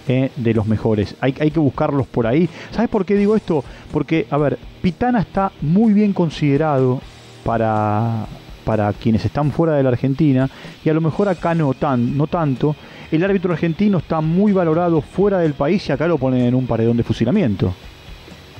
eh, 0.08 0.32
de 0.36 0.54
los 0.54 0.68
mejores. 0.68 1.16
Hay, 1.20 1.36
hay 1.40 1.52
que 1.52 1.60
buscarlos 1.60 2.08
por 2.08 2.28
ahí. 2.28 2.50
¿Sabes 2.72 2.90
por 2.90 3.06
qué 3.06 3.16
digo 3.16 3.36
esto? 3.36 3.64
Porque, 3.92 4.28
a 4.30 4.38
ver, 4.38 4.58
Pitana 4.82 5.20
está 5.20 5.52
muy 5.62 5.94
bien 5.94 6.14
considerado 6.14 7.02
para, 7.44 8.26
para 8.64 8.92
quienes 8.94 9.24
están 9.26 9.52
fuera 9.52 9.76
de 9.76 9.84
la 9.84 9.90
Argentina 9.90 10.50
y 10.84 10.90
a 10.90 10.94
lo 10.94 11.02
mejor 11.02 11.30
acá 11.30 11.56
no, 11.56 11.74
tan, 11.74 12.18
no 12.18 12.28
tanto 12.28 12.76
el 13.12 13.24
árbitro 13.24 13.54
argentino 13.54 14.00
está 14.00 14.20
muy 14.22 14.52
valorado 14.52 15.02
fuera 15.02 15.40
del 15.40 15.54
país 15.54 15.88
y 15.88 15.92
acá 15.92 16.08
lo 16.08 16.18
ponen 16.18 16.42
en 16.42 16.56
un 16.56 16.68
paredón 16.68 16.98
de 16.98 17.04
fusilamiento. 17.04 17.74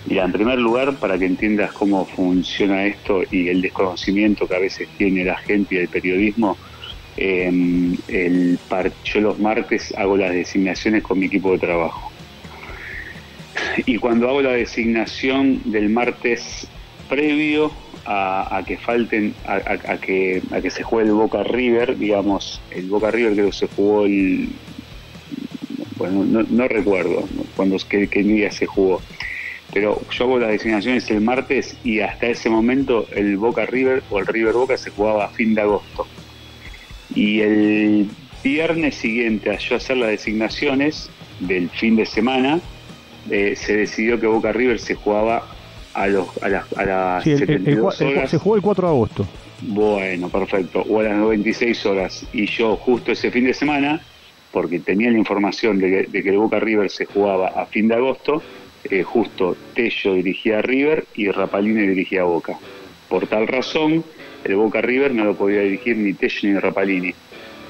Mira, 0.06 0.24
en 0.24 0.32
primer 0.32 0.58
lugar, 0.58 0.96
para 0.96 1.18
que 1.18 1.26
entiendas 1.26 1.74
cómo 1.74 2.06
funciona 2.06 2.86
esto 2.86 3.24
y 3.30 3.50
el 3.50 3.62
desconocimiento 3.62 4.48
que 4.48 4.56
a 4.56 4.60
veces 4.60 4.88
tiene 4.98 5.26
la 5.26 5.36
gente 5.36 5.76
y 5.76 5.80
el 5.80 5.90
periodismo, 5.90 6.56
em, 7.18 7.98
el 8.08 8.60
yo 9.04 9.22
los 9.22 9.40
martes 9.40 9.94
hago 9.98 10.18
las 10.18 10.32
designaciones 10.32 11.04
con 11.04 11.20
mi 11.20 11.26
equipo 11.26 11.52
de 11.52 11.60
trabajo. 11.60 12.12
Y 13.86 13.98
cuando 13.98 14.30
hago 14.30 14.42
la 14.42 14.54
designación 14.54 15.62
del 15.66 15.90
martes 15.90 16.68
previo, 17.10 17.72
a, 18.08 18.64
que 18.66 18.78
falten, 18.78 19.34
a, 19.46 19.98
que, 19.98 20.42
a 20.52 20.62
que 20.62 20.70
se 20.70 20.84
juegue 20.84 21.10
el 21.10 21.16
Boca 21.16 21.44
River, 21.44 21.98
digamos, 21.98 22.62
el 22.72 22.88
Boca 22.88 23.12
River 23.12 23.34
creo 23.34 23.46
que 23.48 23.52
se 23.52 23.68
jugó 23.68 24.06
el, 24.06 24.50
bueno, 25.98 26.46
no, 26.50 26.68
recuerdo 26.68 27.28
cuándo, 27.56 27.76
qué, 27.90 28.08
qué 28.08 28.24
día 28.24 28.52
se 28.52 28.66
jugó, 28.66 29.02
pero 29.74 30.02
yo 30.10 30.24
hago 30.24 30.40
las 30.40 30.52
designaciones 30.52 31.10
el 31.12 31.22
martes 31.22 31.76
y 31.84 32.00
hasta 32.00 32.28
ese 32.28 32.50
momento 32.50 33.08
el 33.14 33.38
Boca 33.38 33.66
River 33.66 34.04
o 34.10 34.20
el 34.20 34.28
River 34.28 34.54
Boca 34.54 34.78
se 34.78 34.90
jugaba 34.90 35.26
a 35.26 35.30
fin 35.30 35.54
de 35.54 35.62
agosto. 35.62 36.08
Y 37.18 37.42
el 37.42 38.10
viernes 38.44 38.94
siguiente 38.94 39.50
a 39.50 39.58
yo 39.58 39.76
hacer 39.76 39.98
las 39.98 40.10
designaciones 40.10 41.10
del 41.40 41.68
fin 41.72 41.96
de 41.96 42.06
semana, 42.06 42.60
eh, 43.32 43.56
se 43.56 43.76
decidió 43.76 44.20
que 44.20 44.28
Boca 44.28 44.52
River 44.52 44.78
se 44.78 44.94
jugaba 44.94 45.44
a, 45.96 46.06
los, 46.06 46.28
a 46.44 46.48
las, 46.48 46.72
a 46.78 46.86
las 46.86 47.28
horas. 48.02 48.30
Se 48.30 48.38
jugó 48.38 48.56
el 48.56 48.62
4 48.62 48.88
de 48.88 48.94
agosto. 48.94 49.28
Bueno, 49.62 50.30
perfecto. 50.30 50.84
O 50.88 51.00
a 51.00 51.04
las 51.04 51.16
96 51.18 51.86
horas. 51.88 52.24
Y 52.34 52.46
yo 52.46 52.76
justo 52.76 53.12
ese 53.12 53.32
fin 53.32 53.46
de 53.46 53.56
semana, 53.56 54.00
porque 54.52 54.80
tenía 54.80 55.10
la 55.10 55.18
información 55.18 55.80
de 55.80 56.08
que, 56.12 56.30
el 56.30 56.38
Boca 56.38 56.60
River 56.60 56.92
se 56.92 57.06
jugaba 57.06 57.48
a 57.48 57.66
fin 57.66 57.88
de 57.88 57.96
agosto, 57.96 58.44
eh, 58.84 59.02
justo 59.02 59.58
Tello 59.74 60.14
dirigía 60.14 60.60
a 60.60 60.62
River 60.62 61.06
y 61.16 61.32
Rapalini 61.32 61.88
dirigía 61.88 62.22
a 62.22 62.26
Boca. 62.26 62.60
Por 63.10 63.26
tal 63.26 63.48
razón, 63.48 64.04
el 64.48 64.56
Boca 64.56 64.82
River 64.82 65.14
no 65.14 65.26
lo 65.26 65.36
podía 65.36 65.62
dirigir 65.62 65.98
ni 65.98 66.14
Tello 66.14 66.40
ni 66.44 66.60
Rapalini, 66.60 67.14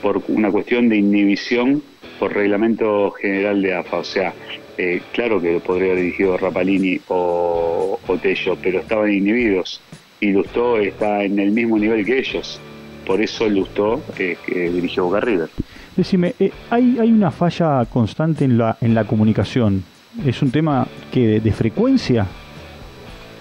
por 0.01 0.21
una 0.27 0.51
cuestión 0.51 0.89
de 0.89 0.97
inhibición 0.97 1.81
por 2.19 2.33
reglamento 2.33 3.11
general 3.11 3.61
de 3.61 3.75
AFA. 3.75 3.97
O 3.97 4.03
sea, 4.03 4.33
eh, 4.77 5.01
claro 5.11 5.41
que 5.41 5.59
podría 5.59 5.91
haber 5.91 6.03
dirigido 6.03 6.37
Rapalini 6.37 6.99
o, 7.07 7.99
Tello, 8.21 8.57
pero 8.61 8.79
estaban 8.79 9.11
inhibidos. 9.11 9.81
Y 10.19 10.31
Lustó 10.31 10.77
está 10.77 11.23
en 11.23 11.39
el 11.39 11.51
mismo 11.51 11.77
nivel 11.77 12.05
que 12.05 12.19
ellos. 12.19 12.59
Por 13.05 13.21
eso 13.21 13.47
Lustó 13.47 14.01
que 14.15 14.37
dirigió 14.53 15.05
Boca 15.05 15.19
River. 15.19 15.49
Decime, 15.95 16.35
eh, 16.39 16.51
hay, 16.69 16.97
hay 16.99 17.11
una 17.11 17.31
falla 17.31 17.85
constante 17.85 18.45
en 18.45 18.57
la, 18.57 18.77
en 18.81 18.93
la 18.93 19.05
comunicación. 19.05 19.83
¿Es 20.25 20.41
un 20.41 20.51
tema 20.51 20.87
que 21.11 21.39
de 21.39 21.51
frecuencia 21.51 22.27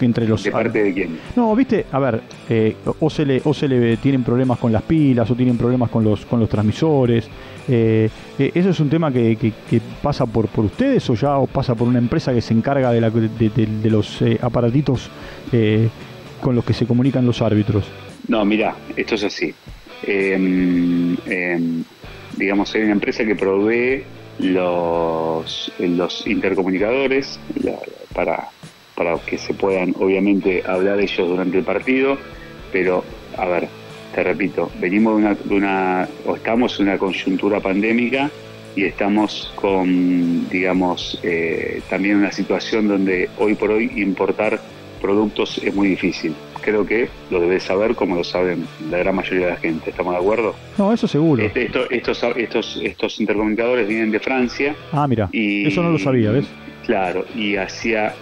entre 0.04 0.28
los... 0.28 0.42
¿De 0.44 0.50
parte 0.50 0.82
de 0.82 0.92
quién? 0.92 1.18
No, 1.34 1.54
viste, 1.56 1.86
a 1.90 1.98
ver, 1.98 2.20
eh, 2.48 2.76
o, 3.00 3.08
se 3.08 3.24
le, 3.24 3.40
o 3.44 3.54
se 3.54 3.68
le 3.68 3.96
tienen 3.96 4.22
problemas 4.22 4.58
con 4.58 4.72
las 4.72 4.82
pilas, 4.82 5.30
o 5.30 5.34
tienen 5.34 5.56
problemas 5.56 5.90
con 5.90 6.04
los, 6.04 6.26
con 6.26 6.40
los 6.40 6.48
transmisores. 6.48 7.28
Eh, 7.68 8.08
eh, 8.38 8.50
¿Eso 8.54 8.70
es 8.70 8.80
un 8.80 8.88
tema 8.88 9.12
que, 9.12 9.36
que, 9.36 9.80
pasa 10.02 10.26
por, 10.26 10.48
por 10.48 10.66
ustedes 10.66 11.08
o 11.10 11.14
ya 11.14 11.40
pasa 11.52 11.74
por 11.74 11.88
una 11.88 11.98
empresa 11.98 12.32
que 12.32 12.40
se 12.40 12.54
encarga 12.54 12.92
de, 12.92 13.00
la, 13.00 13.10
de, 13.10 13.90
los 13.90 14.22
aparatitos 14.40 15.10
con 16.40 16.54
los 16.54 16.64
que 16.64 16.74
se 16.74 16.86
comunican 16.86 17.26
los 17.26 17.42
árbitros? 17.42 17.84
No, 18.28 18.44
mira, 18.44 18.74
esto 18.96 19.14
es 19.14 19.24
así. 19.24 19.54
Em, 20.02 21.16
em, 21.26 21.82
digamos, 22.36 22.74
hay 22.74 22.82
una 22.82 22.92
empresa 22.92 23.24
que 23.24 23.34
provee 23.34 24.04
los, 24.38 25.72
los 25.78 26.26
intercomunicadores 26.26 27.40
para 28.14 28.48
para 28.96 29.16
que 29.18 29.38
se 29.38 29.54
puedan 29.54 29.94
obviamente 30.00 30.62
hablar 30.66 30.98
ellos 30.98 31.28
durante 31.28 31.58
el 31.58 31.64
partido, 31.64 32.18
pero 32.72 33.04
a 33.36 33.46
ver, 33.46 33.68
te 34.14 34.22
repito, 34.24 34.70
venimos 34.80 35.20
de 35.44 35.54
una, 35.54 36.08
o 36.24 36.36
estamos 36.36 36.80
en 36.80 36.88
una 36.88 36.98
coyuntura 36.98 37.60
pandémica 37.60 38.30
y 38.74 38.84
estamos 38.84 39.52
con, 39.54 40.48
digamos, 40.48 41.18
eh, 41.22 41.80
también 41.88 42.16
una 42.16 42.32
situación 42.32 42.88
donde 42.88 43.28
hoy 43.38 43.54
por 43.54 43.70
hoy 43.70 43.90
importar 43.96 44.60
productos 45.00 45.58
es 45.58 45.74
muy 45.74 45.88
difícil. 45.88 46.34
Creo 46.62 46.84
que 46.84 47.08
lo 47.30 47.40
debes 47.40 47.62
saber 47.62 47.94
como 47.94 48.16
lo 48.16 48.24
saben 48.24 48.66
la 48.90 48.98
gran 48.98 49.14
mayoría 49.14 49.46
de 49.46 49.52
la 49.52 49.58
gente. 49.58 49.90
¿Estamos 49.90 50.14
de 50.14 50.18
acuerdo? 50.18 50.54
No, 50.78 50.92
eso 50.92 51.06
seguro. 51.06 51.44
Este, 51.44 51.70
estos, 51.90 52.22
estos, 52.36 52.80
estos 52.82 53.20
intercomunicadores 53.20 53.86
vienen 53.86 54.10
de 54.10 54.18
Francia. 54.18 54.74
Ah, 54.92 55.06
mira. 55.06 55.28
Y, 55.32 55.68
eso 55.68 55.82
no 55.82 55.90
lo 55.90 55.98
sabía, 55.98 56.32
¿ves? 56.32 56.46
Claro, 56.84 57.24
y 57.34 57.56
hacía 57.56 58.14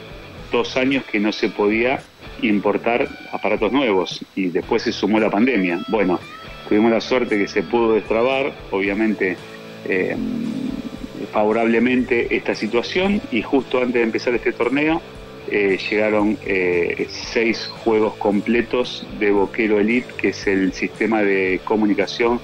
dos 0.54 0.76
años 0.76 1.04
que 1.04 1.18
no 1.18 1.32
se 1.32 1.48
podía 1.48 2.00
importar 2.40 3.08
aparatos 3.32 3.72
nuevos 3.72 4.24
y 4.36 4.48
después 4.48 4.82
se 4.82 4.92
sumó 4.92 5.18
la 5.18 5.28
pandemia. 5.28 5.80
Bueno, 5.88 6.20
tuvimos 6.68 6.92
la 6.92 7.00
suerte 7.00 7.36
que 7.36 7.48
se 7.48 7.62
pudo 7.62 7.94
destrabar, 7.94 8.52
obviamente 8.70 9.36
eh, 9.86 10.16
favorablemente 11.32 12.36
esta 12.36 12.54
situación 12.54 13.20
y 13.32 13.42
justo 13.42 13.78
antes 13.78 13.94
de 13.94 14.02
empezar 14.02 14.34
este 14.34 14.52
torneo 14.52 15.02
eh, 15.50 15.76
llegaron 15.90 16.38
eh, 16.46 17.06
seis 17.10 17.66
juegos 17.66 18.14
completos 18.14 19.04
de 19.18 19.32
Boquero 19.32 19.80
Elite, 19.80 20.08
que 20.16 20.28
es 20.28 20.46
el 20.46 20.72
sistema 20.72 21.22
de 21.22 21.60
comunicación 21.64 22.40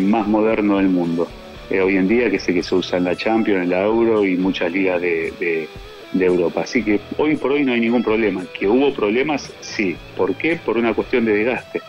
más 0.00 0.26
moderno 0.26 0.78
del 0.78 0.88
mundo. 0.88 1.28
hoy 1.70 1.96
en 1.96 2.08
día, 2.08 2.30
que 2.30 2.38
sé 2.38 2.54
que 2.54 2.62
se 2.62 2.74
usa 2.74 2.96
en 2.96 3.04
la 3.04 3.14
Champions, 3.14 3.64
en 3.64 3.70
la 3.70 3.82
Euro 3.82 4.24
y 4.24 4.34
muchas 4.36 4.72
ligas 4.72 5.00
de 5.02 5.34
de 5.38 5.68
Europa. 6.14 6.62
Así 6.62 6.82
que 6.82 7.00
hoy 7.18 7.36
por 7.36 7.52
hoy 7.52 7.64
no 7.64 7.72
hay 7.72 7.80
ningún 7.80 8.02
problema. 8.02 8.44
Que 8.58 8.68
hubo 8.68 8.92
problemas, 8.94 9.52
sí. 9.60 9.96
¿Por 10.16 10.34
qué? 10.34 10.56
Por 10.56 10.78
una 10.78 10.94
cuestión 10.94 11.24
de 11.24 11.34
desgaste. 11.34 11.80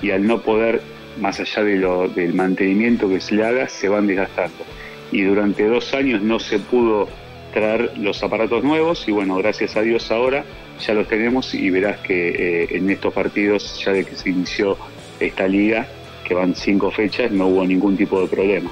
Y 0.00 0.10
al 0.10 0.26
no 0.26 0.40
poder, 0.40 0.80
más 1.20 1.40
allá 1.40 1.62
de 1.62 1.76
lo, 1.76 2.08
del 2.08 2.34
mantenimiento 2.34 3.08
que 3.08 3.20
se 3.20 3.34
le 3.34 3.44
haga, 3.44 3.68
se 3.68 3.88
van 3.88 4.06
desgastando. 4.06 4.64
Y 5.10 5.22
durante 5.22 5.66
dos 5.66 5.92
años 5.94 6.22
no 6.22 6.38
se 6.38 6.58
pudo 6.58 7.08
traer 7.52 7.92
los 7.98 8.22
aparatos 8.22 8.64
nuevos 8.64 9.06
y 9.06 9.12
bueno, 9.12 9.36
gracias 9.36 9.76
a 9.76 9.82
Dios 9.82 10.10
ahora 10.10 10.42
ya 10.80 10.94
los 10.94 11.06
tenemos 11.06 11.54
y 11.54 11.70
verás 11.70 11.98
que 12.00 12.28
eh, 12.28 12.68
en 12.70 12.90
estos 12.90 13.12
partidos, 13.12 13.80
ya 13.84 13.92
de 13.92 14.04
que 14.04 14.16
se 14.16 14.30
inició 14.30 14.76
esta 15.20 15.46
liga, 15.46 15.86
que 16.26 16.34
van 16.34 16.54
cinco 16.54 16.90
fechas, 16.90 17.30
no 17.30 17.46
hubo 17.48 17.64
ningún 17.64 17.96
tipo 17.96 18.20
de 18.20 18.26
problema. 18.26 18.70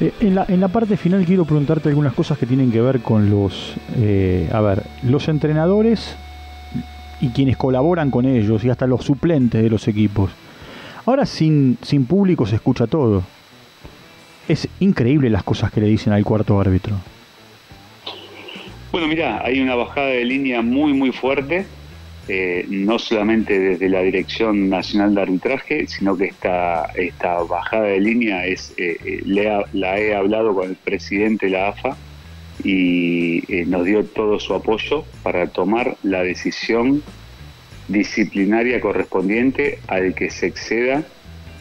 Eh, 0.00 0.12
en, 0.20 0.34
la, 0.34 0.46
en 0.48 0.60
la 0.60 0.68
parte 0.68 0.96
final 0.96 1.24
quiero 1.26 1.44
preguntarte 1.44 1.90
algunas 1.90 2.14
cosas 2.14 2.38
que 2.38 2.46
tienen 2.46 2.72
que 2.72 2.80
ver 2.80 3.00
con 3.00 3.30
los... 3.30 3.74
Eh, 3.96 4.48
a 4.52 4.60
ver, 4.60 4.82
los 5.02 5.28
entrenadores 5.28 6.16
y 7.20 7.28
quienes 7.28 7.56
colaboran 7.56 8.10
con 8.10 8.24
ellos 8.24 8.64
y 8.64 8.70
hasta 8.70 8.86
los 8.86 9.04
suplentes 9.04 9.62
de 9.62 9.68
los 9.68 9.86
equipos. 9.88 10.30
Ahora 11.04 11.26
sin, 11.26 11.76
sin 11.82 12.06
público 12.06 12.46
se 12.46 12.56
escucha 12.56 12.86
todo. 12.86 13.22
Es 14.48 14.68
increíble 14.80 15.28
las 15.28 15.42
cosas 15.42 15.70
que 15.70 15.80
le 15.80 15.86
dicen 15.86 16.12
al 16.12 16.24
cuarto 16.24 16.58
árbitro. 16.58 16.94
Bueno, 18.90 19.06
mira, 19.06 19.42
hay 19.44 19.60
una 19.60 19.76
bajada 19.76 20.08
de 20.08 20.24
línea 20.24 20.62
muy, 20.62 20.92
muy 20.92 21.12
fuerte, 21.12 21.66
eh, 22.28 22.64
no 22.68 22.98
solamente 22.98 23.58
desde 23.58 23.88
la 23.88 24.02
Dirección 24.02 24.68
Nacional 24.68 25.14
de 25.14 25.22
Arbitraje, 25.22 25.86
sino 25.86 26.16
que 26.16 26.26
esta, 26.26 26.84
esta 26.94 27.42
bajada 27.42 27.84
de 27.84 28.00
línea 28.00 28.46
es 28.46 28.72
eh, 28.76 28.96
eh, 29.04 29.64
la 29.72 29.98
he 29.98 30.14
hablado 30.14 30.54
con 30.54 30.70
el 30.70 30.76
presidente 30.76 31.46
de 31.46 31.52
la 31.52 31.68
AFA 31.68 31.96
y 32.62 33.42
nos 33.66 33.86
dio 33.86 34.04
todo 34.04 34.38
su 34.38 34.54
apoyo 34.54 35.04
para 35.22 35.46
tomar 35.46 35.96
la 36.02 36.22
decisión 36.22 37.02
disciplinaria 37.88 38.80
correspondiente 38.80 39.78
al 39.88 40.14
que 40.14 40.30
se 40.30 40.46
exceda 40.46 41.04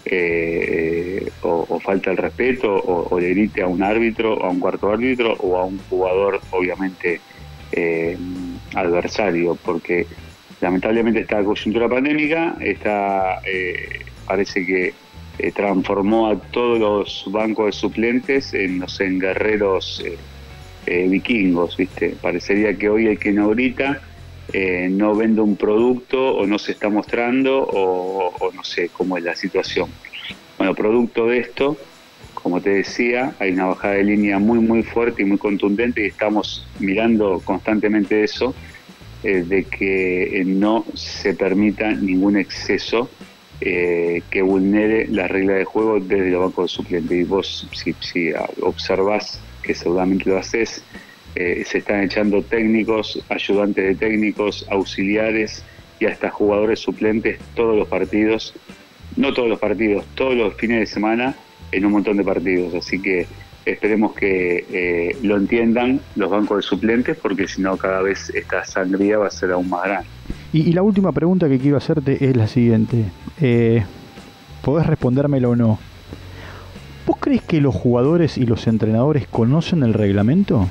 eh, 0.06 1.30
o, 1.42 1.80
falta 1.80 2.10
el 2.12 2.18
respeto 2.18 2.74
o, 2.74 3.20
le 3.20 3.30
grite 3.30 3.62
a 3.62 3.68
un 3.68 3.84
árbitro, 3.84 4.44
a 4.44 4.50
un 4.50 4.60
cuarto 4.60 4.92
árbitro 4.92 5.34
o 5.34 5.58
a 5.58 5.66
un 5.66 5.78
jugador 5.90 6.42
obviamente 6.52 7.22
eh, 7.72 8.18
adversario, 8.74 9.56
porque 9.64 10.08
lamentablemente 10.62 11.22
esta 11.22 11.44
coyuntura 11.44 11.88
pandémica 11.88 12.56
está, 12.60 13.42
eh, 13.46 14.06
parece 14.26 14.66
que 14.66 14.94
transformó 15.54 16.28
a 16.28 16.38
todos 16.38 16.80
los 16.80 17.32
bancos 17.32 17.68
de 17.68 17.72
suplentes 17.72 18.54
en, 18.54 18.80
los 18.80 19.00
en 19.00 19.20
guerreros 19.20 20.04
vikingos, 20.86 21.78
¿viste? 21.78 22.16
Parecería 22.22 22.78
que 22.78 22.90
hoy 22.90 23.08
el 23.08 23.20
que 23.20 23.32
no 23.32 23.50
grita 23.50 24.02
eh, 24.52 24.88
no 24.90 25.16
vende 25.16 25.42
un 25.42 25.56
producto 25.56 26.36
o 26.36 26.48
no 26.48 26.58
se 26.58 26.72
está 26.72 26.90
mostrando 26.90 27.68
o, 27.72 28.52
no 28.56 28.64
sé 28.64 28.90
cómo 28.90 29.18
es 29.18 29.24
la 29.24 29.36
situación. 29.36 29.90
Bueno, 30.58 30.74
producto 30.74 31.28
de 31.28 31.38
esto, 31.38 31.78
como 32.34 32.60
te 32.60 32.72
decía, 32.72 33.36
hay 33.38 33.52
una 33.52 33.68
bajada 33.68 33.96
de 33.96 34.06
línea 34.06 34.40
muy 34.40 34.60
muy 34.60 34.82
fuerte 34.82 35.22
y 35.22 35.26
muy 35.26 35.38
contundente 35.38 36.04
y 36.04 36.08
estamos 36.08 36.68
mirando 36.80 37.42
constantemente 37.46 38.24
eso, 38.24 38.56
eh, 39.24 39.44
de 39.46 39.66
que 39.66 40.42
eh, 40.42 40.46
no 40.46 40.86
se 40.94 41.34
permita 41.34 41.92
ningún 41.92 42.38
exceso 42.38 43.10
que 43.62 44.42
vulnere 44.42 45.08
la 45.10 45.28
regla 45.28 45.56
de 45.56 45.66
juego 45.66 46.00
desde 46.00 46.32
los 46.32 46.40
bancos 46.44 46.72
de 46.72 46.76
suplentes. 46.78 47.20
Y 47.20 47.24
vos, 47.24 47.68
si, 47.74 47.94
si 48.00 48.32
observás, 48.62 49.42
que 49.62 49.76
seguramente 49.76 50.30
lo 50.30 50.38
haces, 50.38 50.82
eh, 51.36 51.64
se 51.66 51.80
están 51.80 52.04
echando 52.04 52.42
técnicos, 52.42 53.24
ayudantes 53.30 53.86
de 53.86 53.96
técnicos, 53.96 54.66
auxiliares 54.70 55.64
y 56.00 56.06
hasta 56.06 56.30
jugadores 56.30 56.80
suplentes 56.80 57.40
todos 57.56 57.78
los 57.78 57.88
partidos, 57.88 58.54
no 59.16 59.34
todos 59.34 59.48
los 59.48 59.60
partidos, 59.60 60.06
todos 60.16 60.36
los 60.36 60.56
fines 60.56 60.80
de 60.80 60.86
semana 60.88 61.36
en 61.72 61.86
un 61.86 61.92
montón 61.92 62.18
de 62.18 62.24
partidos. 62.24 62.74
Así 62.74 63.02
que 63.02 63.28
esperemos 63.66 64.14
que 64.14 64.66
eh, 64.72 65.18
lo 65.22 65.38
entiendan 65.38 66.00
los 66.16 66.30
bancos 66.30 66.58
de 66.58 66.64
suplentes 66.64 67.18
porque 67.18 67.48
si 67.48 67.62
no 67.62 67.78
cada 67.78 68.02
vez 68.02 68.30
esta 68.34 68.66
sangría 68.66 69.18
va 69.18 69.28
a 69.28 69.32
ser 69.32 69.52
aún 69.52 69.70
más 69.70 69.84
grande. 69.84 70.08
Y, 70.54 70.74
la 70.74 70.82
última 70.82 71.12
pregunta 71.12 71.48
que 71.48 71.60
quiero 71.60 71.78
hacerte 71.78 72.24
es 72.28 72.36
la 72.36 72.48
siguiente. 72.48 73.06
Eh, 73.42 73.84
¿Podés 74.64 74.88
respondérmelo 74.88 75.52
o 75.52 75.56
no? 75.56 75.80
¿Vos 77.06 77.18
crees 77.20 77.42
que 77.42 77.62
los 77.62 77.74
jugadores 77.74 78.38
y 78.38 78.46
los 78.46 78.68
entrenadores 78.68 79.28
conocen 79.28 79.84
el 79.84 79.94
reglamento? 79.94 80.68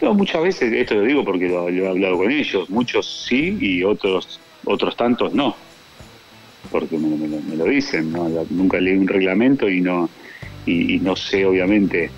No, 0.00 0.14
muchas 0.14 0.42
veces, 0.42 0.72
esto 0.72 0.94
lo 0.94 1.02
digo 1.02 1.24
porque 1.24 1.48
lo, 1.48 1.68
he 1.68 1.88
hablado 1.88 2.18
con 2.18 2.30
ellos, 2.30 2.70
muchos 2.70 3.26
sí 3.26 3.58
y 3.60 3.82
otros 3.82 4.40
otros 4.64 4.96
tantos 4.96 5.32
no, 5.34 5.56
porque 6.70 6.98
me, 6.98 7.56
lo 7.56 7.64
dicen, 7.64 8.12
¿no? 8.12 8.28
nunca 8.50 8.80
leí 8.80 8.96
un 8.96 9.08
reglamento 9.08 9.68
y 9.68 9.80
no, 9.80 10.08
y, 10.68 11.00
no 11.00 11.16
sé 11.16 11.44
obviamente 11.46 12.10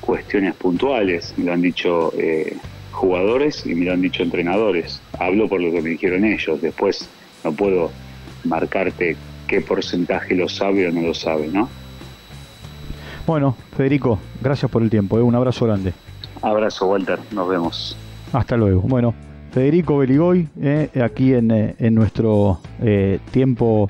cuestiones 0.00 0.54
puntuales, 0.54 1.34
me 1.36 1.44
lo 1.44 1.52
han 1.52 1.62
dicho 1.62 2.12
eh, 2.16 2.56
jugadores 2.90 3.64
y 3.66 3.74
me 3.74 3.84
lo 3.84 3.92
han 3.92 4.02
dicho 4.02 4.22
entrenadores, 4.22 5.00
hablo 5.18 5.48
por 5.48 5.60
lo 5.60 5.70
que 5.70 5.82
me 5.82 5.90
dijeron 5.90 6.24
ellos, 6.24 6.60
después 6.60 7.08
no 7.44 7.52
puedo 7.52 7.90
marcarte 8.44 9.16
qué 9.46 9.60
porcentaje 9.60 10.34
lo 10.34 10.48
sabe 10.48 10.88
o 10.88 10.92
no 10.92 11.02
lo 11.02 11.14
sabe, 11.14 11.48
¿no? 11.48 11.68
Bueno, 13.26 13.56
Federico, 13.76 14.18
gracias 14.40 14.70
por 14.70 14.82
el 14.82 14.90
tiempo, 14.90 15.18
¿eh? 15.18 15.22
un 15.22 15.34
abrazo 15.34 15.66
grande. 15.66 15.92
Abrazo, 16.42 16.86
Walter. 16.86 17.18
Nos 17.32 17.48
vemos. 17.48 17.96
Hasta 18.32 18.56
luego. 18.56 18.80
Bueno, 18.82 19.14
Federico 19.50 19.98
Beligoy, 19.98 20.48
eh, 20.60 20.88
aquí 21.02 21.34
en, 21.34 21.50
eh, 21.50 21.90
nuestro 21.90 22.60
eh, 22.80 23.18
tiempo 23.30 23.88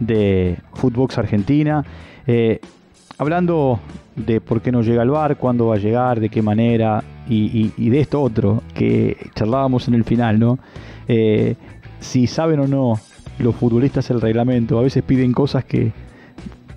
de 0.00 0.56
Footbox 0.74 1.18
Argentina, 1.18 1.84
hablando 3.22 3.80
de 4.16 4.40
por 4.40 4.60
qué 4.60 4.70
no 4.70 4.82
llega 4.82 5.02
al 5.02 5.10
bar, 5.10 5.36
cuándo 5.36 5.68
va 5.68 5.76
a 5.76 5.78
llegar, 5.78 6.20
de 6.20 6.28
qué 6.28 6.42
manera 6.42 7.02
y, 7.28 7.88
de 7.88 8.00
esto 8.00 8.20
otro 8.20 8.62
que 8.74 9.16
charlábamos 9.34 9.88
en 9.88 9.94
el 9.94 10.04
final, 10.04 10.38
¿no? 10.38 10.58
si 12.00 12.26
saben 12.26 12.60
o 12.60 12.66
no 12.66 12.94
los 13.38 13.54
futbolistas 13.54 14.10
el 14.10 14.20
reglamento, 14.20 14.78
a 14.78 14.82
veces 14.82 15.02
piden 15.02 15.32
cosas 15.32 15.64
que 15.64 15.92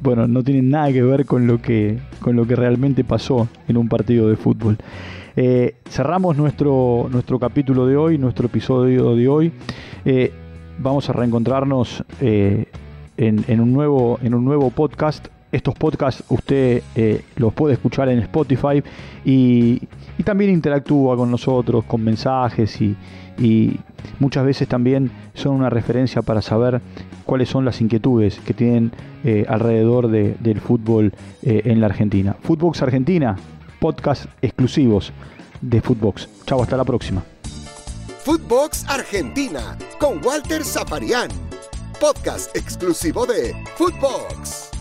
bueno, 0.01 0.27
no 0.27 0.43
tienen 0.43 0.69
nada 0.69 0.91
que 0.91 1.01
ver 1.01 1.25
con 1.25 1.47
lo 1.47 1.61
que, 1.61 1.97
con 2.21 2.35
lo 2.35 2.45
que 2.45 2.55
realmente 2.55 3.03
pasó 3.03 3.47
en 3.67 3.77
un 3.77 3.89
partido 3.89 4.29
de 4.29 4.35
fútbol. 4.35 4.77
Eh, 5.35 5.75
cerramos 5.89 6.37
nuestro, 6.37 7.09
nuestro 7.11 7.39
capítulo 7.39 7.85
de 7.85 7.97
hoy, 7.97 8.17
nuestro 8.17 8.45
episodio 8.45 9.15
de 9.15 9.27
hoy. 9.27 9.51
Eh, 10.05 10.31
vamos 10.77 11.09
a 11.09 11.13
reencontrarnos 11.13 12.03
eh, 12.21 12.67
en, 13.17 13.59
un 13.59 13.73
nuevo, 13.73 14.19
en 14.21 14.33
un 14.33 14.45
nuevo 14.45 14.69
podcast. 14.69 15.27
Estos 15.51 15.75
podcasts 15.75 16.23
usted 16.29 16.83
los 17.37 17.53
puede 17.53 17.75
escuchar 17.75 18.09
en 18.09 18.19
Spotify 18.19 18.83
y, 19.23 19.81
también 20.23 20.51
interactúa 20.51 21.15
con 21.15 21.29
nosotros 21.29 21.83
con 21.85 22.03
mensajes 22.03 22.81
y, 22.81 22.95
y 23.37 23.79
muchas 24.19 24.45
veces 24.45 24.67
también 24.67 25.11
son 25.33 25.55
una 25.55 25.69
referencia 25.69 26.21
para 26.21 26.41
saber 26.41 26.81
cuáles 27.25 27.49
son 27.49 27.65
las 27.65 27.81
inquietudes 27.81 28.39
que 28.39 28.53
tienen 28.53 28.91
eh, 29.23 29.45
alrededor 29.47 30.09
del 30.09 30.61
fútbol 30.61 31.13
eh, 31.41 31.63
en 31.65 31.81
la 31.81 31.87
Argentina. 31.87 32.35
Footbox 32.43 32.81
Argentina, 32.81 33.35
podcast 33.79 34.25
exclusivos 34.41 35.11
de 35.61 35.81
Footbox. 35.81 36.29
Chao, 36.45 36.61
hasta 36.61 36.77
la 36.77 36.85
próxima. 36.85 37.23
Footbox 38.23 38.85
Argentina 38.87 39.77
con 39.99 40.23
Walter 40.23 40.63
Zaparián, 40.63 41.29
podcast 41.99 42.55
exclusivo 42.55 43.25
de 43.25 43.55
Footbox. 43.75 44.74